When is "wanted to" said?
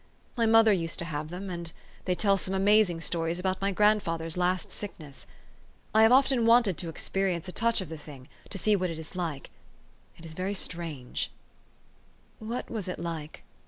6.47-6.89